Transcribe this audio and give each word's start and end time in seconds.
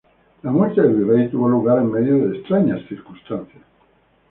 La 0.41 0.49
muerte 0.49 0.81
del 0.81 0.95
virrey 0.95 1.29
tuvo 1.29 1.47
lugar 1.47 1.77
en 1.77 1.91
medio 1.91 2.17
de 2.27 2.37
extrañas 2.39 2.81
circunstancias. 2.89 3.63